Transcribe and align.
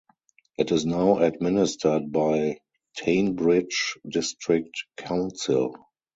It 0.57 0.71
is 0.71 0.83
now 0.83 1.19
administered 1.19 2.11
by 2.11 2.57
Teignbridge 2.97 3.97
District 4.09 4.71
Council. 4.97 5.75